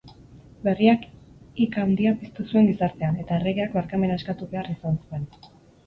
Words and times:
Berriak 0.67 1.03
ika-handia 1.67 2.15
piztu 2.23 2.47
zuen 2.47 2.71
gizartean, 2.73 3.23
eta 3.25 3.39
erregeak 3.39 3.79
barkamena 3.79 4.21
eskatu 4.23 4.53
behar 4.57 4.77
izan 4.79 5.03
zuen. 5.05 5.35